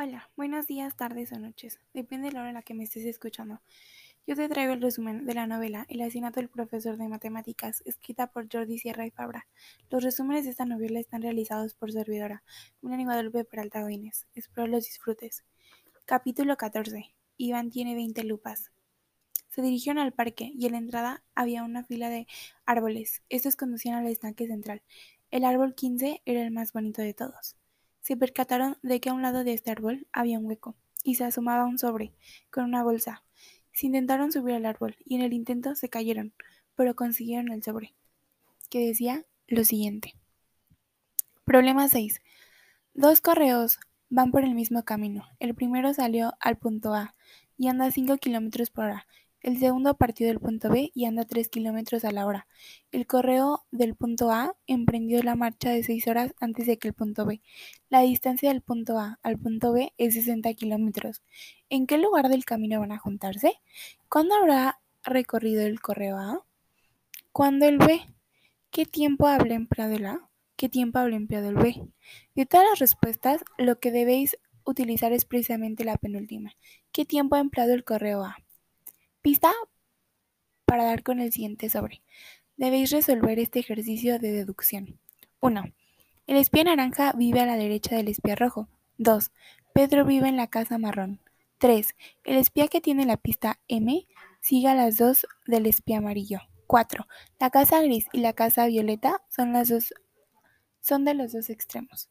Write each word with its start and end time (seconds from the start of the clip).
Hola, 0.00 0.30
buenos 0.36 0.68
días, 0.68 0.94
tardes 0.94 1.32
o 1.32 1.40
noches, 1.40 1.80
depende 1.92 2.28
de 2.28 2.32
la 2.34 2.42
hora 2.42 2.50
en 2.50 2.54
la 2.54 2.62
que 2.62 2.72
me 2.72 2.84
estés 2.84 3.04
escuchando. 3.04 3.60
Yo 4.28 4.36
te 4.36 4.48
traigo 4.48 4.72
el 4.72 4.80
resumen 4.80 5.26
de 5.26 5.34
la 5.34 5.48
novela 5.48 5.86
El 5.88 6.00
asesinato 6.02 6.38
del 6.38 6.48
profesor 6.48 6.96
de 6.98 7.08
matemáticas, 7.08 7.82
escrita 7.84 8.28
por 8.28 8.46
Jordi 8.48 8.78
Sierra 8.78 9.06
y 9.06 9.10
Fabra. 9.10 9.48
Los 9.90 10.04
resúmenes 10.04 10.44
de 10.44 10.52
esta 10.52 10.66
novela 10.66 11.00
están 11.00 11.22
realizados 11.22 11.74
por 11.74 11.90
servidora, 11.90 12.44
una 12.80 12.96
Guadalupe 13.02 13.42
Peralta 13.44 13.82
Godínez. 13.82 14.28
Espero 14.36 14.68
los 14.68 14.84
disfrutes. 14.84 15.42
Capítulo 16.04 16.56
14. 16.56 17.12
Iván 17.36 17.70
tiene 17.70 17.96
20 17.96 18.22
lupas. 18.22 18.70
Se 19.48 19.62
dirigieron 19.62 20.00
al 20.00 20.12
parque 20.12 20.52
y 20.54 20.66
en 20.66 20.72
la 20.72 20.78
entrada 20.78 21.24
había 21.34 21.64
una 21.64 21.82
fila 21.82 22.08
de 22.08 22.28
árboles. 22.66 23.24
Estos 23.30 23.56
conducían 23.56 23.96
al 23.96 24.06
estanque 24.06 24.46
central. 24.46 24.80
El 25.32 25.44
árbol 25.44 25.74
15 25.74 26.22
era 26.24 26.42
el 26.42 26.52
más 26.52 26.72
bonito 26.72 27.02
de 27.02 27.14
todos 27.14 27.57
se 28.08 28.16
percataron 28.16 28.78
de 28.80 29.00
que 29.00 29.10
a 29.10 29.12
un 29.12 29.20
lado 29.20 29.44
de 29.44 29.52
este 29.52 29.70
árbol 29.70 30.06
había 30.14 30.38
un 30.38 30.46
hueco, 30.46 30.74
y 31.04 31.16
se 31.16 31.24
asomaba 31.24 31.66
un 31.66 31.78
sobre, 31.78 32.14
con 32.50 32.64
una 32.64 32.82
bolsa. 32.82 33.22
Se 33.74 33.84
intentaron 33.84 34.32
subir 34.32 34.54
al 34.54 34.64
árbol, 34.64 34.96
y 35.04 35.16
en 35.16 35.20
el 35.20 35.34
intento 35.34 35.74
se 35.74 35.90
cayeron, 35.90 36.32
pero 36.74 36.96
consiguieron 36.96 37.52
el 37.52 37.62
sobre, 37.62 37.94
que 38.70 38.78
decía 38.78 39.26
lo 39.46 39.62
siguiente. 39.62 40.14
Problema 41.44 41.86
6. 41.86 42.22
Dos 42.94 43.20
correos 43.20 43.78
van 44.08 44.30
por 44.30 44.42
el 44.42 44.54
mismo 44.54 44.86
camino. 44.86 45.26
El 45.38 45.54
primero 45.54 45.92
salió 45.92 46.32
al 46.40 46.56
punto 46.56 46.94
A 46.94 47.14
y 47.58 47.68
anda 47.68 47.84
a 47.84 47.90
5 47.90 48.16
km 48.16 48.70
por 48.70 48.84
hora. 48.84 49.06
El 49.40 49.58
segundo 49.58 49.96
partió 49.96 50.26
del 50.26 50.40
punto 50.40 50.68
B 50.68 50.90
y 50.92 51.04
anda 51.04 51.24
3 51.24 51.48
kilómetros 51.48 52.04
a 52.04 52.10
la 52.10 52.26
hora. 52.26 52.48
El 52.90 53.06
correo 53.06 53.64
del 53.70 53.94
punto 53.94 54.32
A 54.32 54.56
emprendió 54.66 55.22
la 55.22 55.36
marcha 55.36 55.70
de 55.70 55.84
6 55.84 56.08
horas 56.08 56.34
antes 56.40 56.66
de 56.66 56.76
que 56.76 56.88
el 56.88 56.94
punto 56.94 57.24
B. 57.24 57.40
La 57.88 58.00
distancia 58.00 58.48
del 58.48 58.62
punto 58.62 58.98
A 58.98 59.20
al 59.22 59.38
punto 59.38 59.72
B 59.72 59.94
es 59.96 60.14
60 60.14 60.52
kilómetros. 60.54 61.22
¿En 61.70 61.86
qué 61.86 61.98
lugar 61.98 62.28
del 62.28 62.44
camino 62.44 62.80
van 62.80 62.90
a 62.90 62.98
juntarse? 62.98 63.52
¿Cuándo 64.08 64.34
habrá 64.34 64.80
recorrido 65.04 65.62
el 65.62 65.80
correo 65.80 66.18
A? 66.18 66.44
¿Cuándo 67.30 67.66
el 67.66 67.78
B? 67.78 68.00
¿Qué 68.70 68.86
tiempo 68.86 69.28
habrá 69.28 69.54
empleado 69.54 69.94
el 69.94 70.06
A? 70.06 70.28
¿Qué 70.56 70.68
tiempo 70.68 70.98
habrá 70.98 71.14
empleado 71.14 71.48
el 71.48 71.56
B? 71.56 71.88
De 72.34 72.44
todas 72.44 72.66
las 72.68 72.80
respuestas, 72.80 73.44
lo 73.56 73.78
que 73.78 73.92
debéis 73.92 74.36
utilizar 74.64 75.12
es 75.12 75.24
precisamente 75.24 75.84
la 75.84 75.96
penúltima. 75.96 76.52
¿Qué 76.90 77.04
tiempo 77.04 77.36
ha 77.36 77.40
empleado 77.40 77.72
el 77.72 77.84
correo 77.84 78.24
A? 78.24 78.36
Pista 79.28 79.52
para 80.64 80.84
dar 80.84 81.02
con 81.02 81.20
el 81.20 81.30
siguiente 81.30 81.68
sobre. 81.68 82.00
Debéis 82.56 82.90
resolver 82.90 83.38
este 83.38 83.58
ejercicio 83.58 84.18
de 84.18 84.32
deducción. 84.32 84.98
1. 85.40 85.64
El 86.26 86.36
espía 86.38 86.64
naranja 86.64 87.12
vive 87.12 87.40
a 87.40 87.44
la 87.44 87.58
derecha 87.58 87.94
del 87.94 88.08
espía 88.08 88.36
rojo. 88.36 88.70
2. 88.96 89.30
Pedro 89.74 90.06
vive 90.06 90.28
en 90.28 90.38
la 90.38 90.46
casa 90.46 90.78
marrón. 90.78 91.20
3. 91.58 91.94
El 92.24 92.38
espía 92.38 92.68
que 92.68 92.80
tiene 92.80 93.04
la 93.04 93.18
pista 93.18 93.60
M 93.68 94.08
sigue 94.40 94.68
a 94.68 94.74
las 94.74 94.96
dos 94.96 95.26
del 95.46 95.66
espía 95.66 95.98
amarillo. 95.98 96.40
4. 96.66 97.06
La 97.38 97.50
casa 97.50 97.82
gris 97.82 98.06
y 98.14 98.20
la 98.20 98.32
casa 98.32 98.64
violeta 98.64 99.22
son 99.28 99.52
las 99.52 99.68
dos 99.68 99.92
son 100.80 101.04
de 101.04 101.12
los 101.12 101.32
dos 101.32 101.50
extremos. 101.50 102.08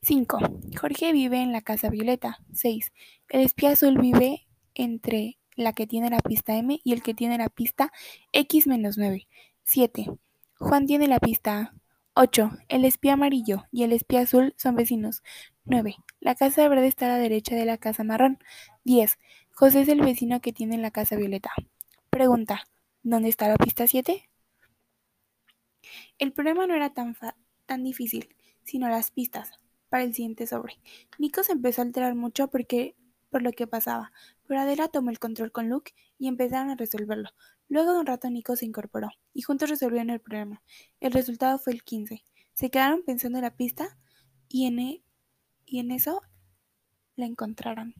5. 0.00 0.38
Jorge 0.80 1.12
vive 1.12 1.42
en 1.42 1.52
la 1.52 1.60
casa 1.60 1.90
violeta. 1.90 2.38
6. 2.54 2.90
El 3.28 3.42
espía 3.42 3.72
azul 3.72 3.98
vive 3.98 4.46
entre 4.74 5.36
la 5.56 5.72
que 5.72 5.86
tiene 5.86 6.10
la 6.10 6.18
pista 6.18 6.56
M 6.56 6.80
y 6.82 6.92
el 6.92 7.02
que 7.02 7.14
tiene 7.14 7.38
la 7.38 7.48
pista 7.48 7.92
X-9. 8.32 9.26
7. 9.62 10.06
Juan 10.58 10.86
tiene 10.86 11.08
la 11.08 11.20
pista 11.20 11.58
A. 11.58 11.74
8. 12.14 12.50
El 12.68 12.84
espía 12.84 13.14
amarillo 13.14 13.64
y 13.72 13.82
el 13.82 13.92
espía 13.92 14.20
azul 14.20 14.54
son 14.56 14.76
vecinos. 14.76 15.22
9. 15.64 15.96
La 16.20 16.34
casa 16.34 16.68
verde 16.68 16.86
está 16.86 17.06
a 17.06 17.10
la 17.10 17.18
derecha 17.18 17.56
de 17.56 17.64
la 17.64 17.78
casa 17.78 18.04
marrón. 18.04 18.38
10. 18.84 19.18
José 19.52 19.82
es 19.82 19.88
el 19.88 20.00
vecino 20.00 20.40
que 20.40 20.52
tiene 20.52 20.78
la 20.78 20.90
casa 20.90 21.16
violeta. 21.16 21.50
Pregunta. 22.10 22.64
¿Dónde 23.02 23.28
está 23.28 23.48
la 23.48 23.56
pista 23.56 23.86
7? 23.86 24.28
El 26.18 26.32
problema 26.32 26.66
no 26.66 26.74
era 26.74 26.94
tan, 26.94 27.16
tan 27.66 27.82
difícil, 27.82 28.34
sino 28.62 28.88
las 28.88 29.10
pistas 29.10 29.52
para 29.88 30.04
el 30.04 30.14
siguiente 30.14 30.46
sobre. 30.46 30.78
Nico 31.18 31.42
se 31.42 31.52
empezó 31.52 31.82
a 31.82 31.84
alterar 31.84 32.14
mucho 32.14 32.48
porque 32.48 32.96
por 33.34 33.42
lo 33.42 33.50
que 33.50 33.66
pasaba, 33.66 34.12
pero 34.46 34.60
Adela 34.60 34.86
tomó 34.86 35.10
el 35.10 35.18
control 35.18 35.50
con 35.50 35.68
Luke 35.68 35.92
y 36.18 36.28
empezaron 36.28 36.70
a 36.70 36.76
resolverlo. 36.76 37.30
Luego 37.68 37.92
de 37.92 37.98
un 37.98 38.06
rato 38.06 38.30
Nico 38.30 38.54
se 38.54 38.64
incorporó, 38.64 39.08
y 39.32 39.42
juntos 39.42 39.68
resolvieron 39.68 40.10
el 40.10 40.20
problema. 40.20 40.62
El 41.00 41.10
resultado 41.10 41.58
fue 41.58 41.72
el 41.72 41.82
15. 41.82 42.22
Se 42.52 42.70
quedaron 42.70 43.02
pensando 43.02 43.38
en 43.38 43.42
la 43.42 43.56
pista 43.56 43.98
y 44.48 44.66
en, 44.66 44.78
e, 44.78 45.02
y 45.66 45.80
en 45.80 45.90
eso 45.90 46.20
la 47.16 47.26
encontraron. 47.26 47.96